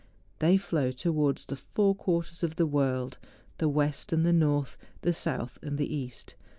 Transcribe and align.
They 0.39 0.57
flow 0.57 0.89
towards 0.91 1.45
the 1.45 1.55
four 1.55 1.93
quarters 1.93 2.41
of 2.41 2.55
the 2.55 2.65
world, 2.65 3.19
the 3.59 3.69
west 3.69 4.11
and 4.11 4.25
the 4.25 4.29
n 4.29 4.39
rtb, 4.39 4.75
the 5.01 5.13
south 5.13 5.59
and 5.61 5.77
the 5.77 5.95
east. 5.95 6.33